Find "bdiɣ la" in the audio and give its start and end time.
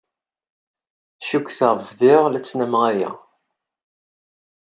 1.87-2.39